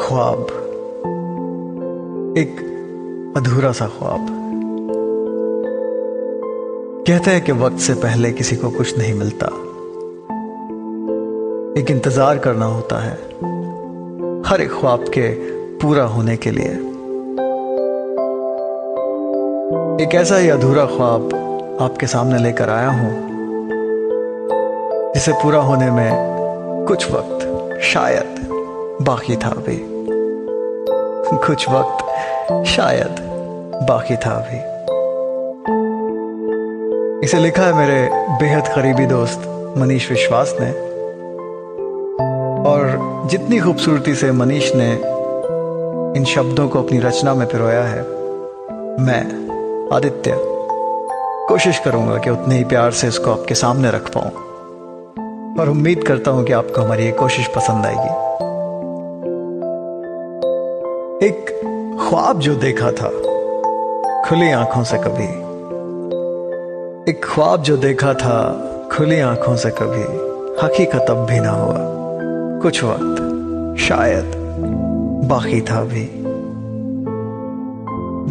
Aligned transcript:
ख्वाब। 0.00 0.46
एक 2.38 2.60
अधूरा 3.36 3.72
सा 3.72 3.86
ख्वाब। 3.88 4.26
कहते 7.06 7.30
हैं 7.30 7.40
कि 7.44 7.52
वक्त 7.52 7.78
से 7.78 7.94
पहले 7.94 8.30
किसी 8.32 8.56
को 8.56 8.70
कुछ 8.70 8.98
नहीं 8.98 9.14
मिलता। 9.14 9.46
एक 11.80 11.90
इंतज़ार 11.90 12.38
करना 12.38 12.66
होता 12.66 12.98
है, 12.98 13.14
हर 14.46 14.60
एक 14.60 14.70
ख्वाब 14.70 15.04
के 15.08 15.28
पूरा 15.78 16.04
होने 16.04 16.36
के 16.36 16.50
लिए। 16.50 16.72
एक 20.04 20.14
ऐसा 20.14 20.36
ही 20.36 20.48
अधूरा 20.48 20.84
ख्वाब 20.86 21.34
आपके 21.80 22.06
सामने 22.06 22.38
लेकर 22.38 22.70
आया 22.70 22.90
हूँ, 22.90 23.12
जिसे 25.14 25.32
पूरा 25.32 25.60
होने 25.60 25.90
में 25.90 26.86
कुछ 26.88 27.10
वक्त, 27.12 27.80
शायद 27.84 28.49
बाकी 29.02 29.36
था 29.36 29.48
अभी। 29.48 29.86
कुछ 31.46 31.70
वक्त 31.70 32.04
शायद 32.66 33.16
बाकी 33.88 34.16
था 34.16 34.30
अभी। 34.30 34.70
इसे 37.26 37.38
लिखा 37.38 37.62
है 37.62 37.72
मेरे 37.72 38.10
बेहद 38.12 38.68
करीबी 38.68 39.06
दोस्त 39.06 39.38
मनीष 39.78 40.10
विश्वास 40.10 40.56
ने। 40.60 40.70
और 42.70 43.12
जितनी 43.26 43.60
खूबसूरती 43.60 44.14
से 44.14 44.32
मनीष 44.32 44.72
ने 44.74 44.92
इन 46.18 46.24
शब्दों 46.24 46.68
को 46.68 46.82
अपनी 46.82 46.98
रचना 46.98 47.34
में 47.34 47.48
पिरोया 47.48 47.84
है, 47.84 48.02
मैं, 49.00 49.50
आदित्य, 49.92 50.34
कोशिश 51.48 51.78
करूँगा 51.78 52.18
कि 52.18 52.30
उतने 52.30 52.54
ही 52.54 52.64
प्यार 52.64 52.90
से 52.90 53.08
इसको 53.08 53.32
आपके 53.32 53.54
सामने 53.54 53.90
रख 53.90 54.10
पाऊँ। 54.16 54.30
और 55.60 55.68
उम्मीद 55.68 56.04
करता 56.04 56.30
हूँ 56.30 56.44
कि 56.44 56.52
आपको 56.52 56.82
हमारी 56.82 57.04
ये 57.04 57.12
कोशिश 57.12 57.46
पसंद 57.46 57.86
आएगी। 57.86 58.29
एक 61.22 61.50
ख्वाब 62.08 62.38
जो 62.38 62.54
देखा 62.54 62.86
था, 62.86 63.08
खुली 64.28 64.52
आँखों 64.52 64.84
से 64.84 64.98
कभी। 64.98 65.28
एक 67.12 67.20
ख्वाब 67.24 67.62
जो 67.62 67.76
देखा 67.76 68.14
था, 68.14 68.52
खुली 68.92 69.20
आँखों 69.20 69.56
से 69.56 69.70
कभी। 69.70 70.02
हकीकत 70.66 71.06
अब 71.10 71.16
भी 71.16 71.40
ना 71.40 71.50
हुआ। 71.50 71.74
कुछ 72.60 72.84
वक्त, 72.84 73.22
शायद, 73.80 74.32
बाकी 75.24 75.60
था 75.60 75.84
भी। 75.84 76.10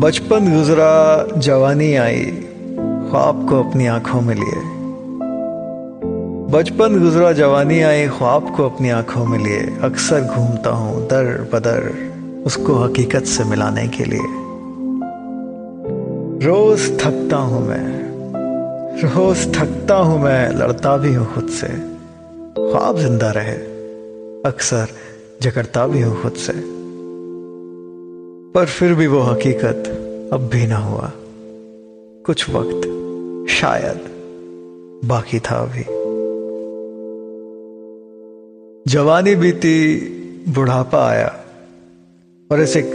बचपन 0.00 0.56
गुजरा, 0.58 1.26
जवानी 1.38 1.94
आई, 1.94 2.24
ख्वाब 3.10 3.46
को 3.48 3.62
अपनी 3.62 3.86
आँखों 3.86 4.20
में 4.20 4.34
लिए। 4.34 4.62
बचपन 6.58 7.04
गुजरा, 7.04 7.32
जवानी 7.32 7.82
आई, 7.82 8.08
ख्वाब 8.08 8.56
को 8.56 8.64
अपनी 8.64 8.90
आँखों 8.90 9.24
में 9.24 9.38
लिए। 9.38 9.78
अक्सर 9.82 10.20
घूमता 10.20 10.70
हूँ, 10.70 11.06
दर 11.06 11.50
बदर। 11.52 12.15
उसको 12.46 12.74
हकीकत 12.74 13.24
से 13.24 13.44
मिलाने 13.44 13.88
के 13.88 14.04
लिए। 14.04 14.46
रोज 16.46 17.00
थकता 17.00 17.36
हूँ 17.36 17.68
मैं। 17.68 18.06
रोज 19.14 19.54
थकता 19.56 19.94
हूँ 19.94 20.20
मैं, 20.20 20.50
लड़ता 20.50 20.96
भी 20.96 21.14
हूँ 21.14 21.34
खुद 21.34 21.48
से। 21.48 21.66
ख्वाब 22.70 22.98
ज़िंदा 22.98 23.30
रहे, 23.30 23.56
अक्सर 24.46 24.86
जकड़ता 25.42 25.86
भी 25.86 26.02
हूँ 26.02 26.22
खुद 26.22 26.32
से। 26.32 26.52
पर 28.54 28.66
फिर 28.66 28.94
भी 28.94 29.06
वो 29.06 29.20
हकीकत 29.20 29.92
अब 30.32 30.40
भी 30.40 30.66
ना 30.66 30.76
हुआ। 30.76 31.12
कुछ 32.26 32.50
वक्त 32.50 32.82
शायद 33.50 34.00
बाकी 35.04 35.38
था 35.38 35.56
अभी। 35.56 35.84
जवानी 38.92 39.34
बीती, 39.34 39.98
बुढ़ापा 40.48 41.08
आया। 41.08 41.42
और 42.50 42.60
इस 42.60 42.76
एक 42.76 42.90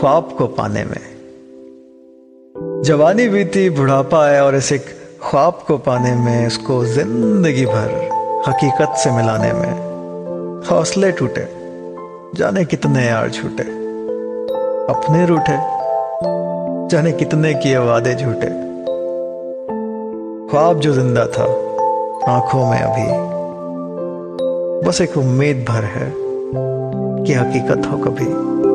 ख्वाब 0.00 0.34
को 0.38 0.46
पाने 0.46 0.84
में। 0.84 1.02
जवानी 2.84 3.28
बीती, 3.28 3.68
बुढ़ापा 3.70 4.22
आया 4.24 4.44
और 4.44 4.54
इस 4.54 4.72
एक 4.72 4.86
ख्वाब 5.22 5.62
को 5.66 5.76
पाने 5.78 6.14
में 6.14 6.46
इसको 6.46 6.84
ज़िंदगी 6.84 7.66
भर 7.66 7.90
हकीकत 8.48 8.96
से 8.98 9.10
मिलाने 9.10 9.52
में 9.52 10.64
हौसले 10.70 11.12
टूटे, 11.12 11.46
जाने 12.36 12.64
कितने 12.64 13.06
यार 13.06 13.30
छूटे, 13.30 13.62
अपने 14.92 15.26
रूठे, 15.26 15.56
जाने 16.90 17.12
कितने 17.12 17.54
किए 17.54 17.78
वादे 17.78 18.14
झूठे। 18.14 18.50
ख्वाब 20.50 20.80
जो 20.80 20.92
ज़िंदा 20.92 21.26
था, 21.26 21.44
आँखों 22.32 22.66
में 22.70 22.80
अभी, 22.80 23.08
बस 24.88 25.00
एक 25.00 25.16
उम्मीद 25.16 25.64
भर 25.68 25.84
है 25.94 26.12
कि 27.26 27.32
हकीकत 27.32 27.86
हो 27.86 27.98
कभी। 27.98 28.65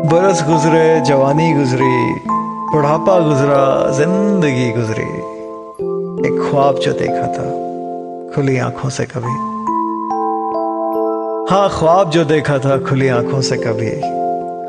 बरस 0.00 0.42
गुजरे, 0.42 1.00
जवानी 1.00 1.52
गुजरी, 1.52 2.14
बुढ़ापा 2.72 3.20
गुजरा, 3.20 3.90
ज़िंदगी 3.90 4.70
गुजरी। 4.70 5.08
एक 6.28 6.50
ख्वाब 6.50 6.74
जो 6.74 6.92
देखा 6.92 7.22
था, 7.26 7.50
खुली 8.34 8.58
आँखों 8.58 8.88
से 8.88 9.04
कभी। 9.04 9.50
हाँ 11.50 11.68
ख्वाब 11.68 12.10
जो 12.10 12.24
देखा 12.24 12.58
था, 12.58 12.78
खुली 12.78 13.08
आँखों 13.08 13.40
से 13.40 13.56
कभी। 13.56 13.90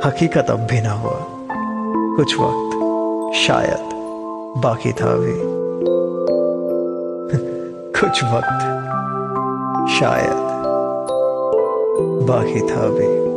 हकीकत 0.07 0.49
अब 0.49 0.59
भी 0.59 0.81
ना 0.81 0.91
हुआ। 0.91 1.25
कुछ 2.17 2.39
वक्त, 2.39 3.35
शायद, 3.35 3.79
बाकी 4.57 4.93
था 4.93 5.13
अभी 5.13 5.31
कुछ 7.99 8.23
वक्त, 8.23 8.59
शायद, 9.99 10.35
बाकी 12.27 12.61
था 12.61 12.75
अभी 12.75 13.30